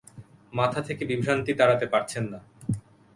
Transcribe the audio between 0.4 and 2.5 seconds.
মাথা থেকে বিভ্রান্তি তাড়াতে পারছেন না।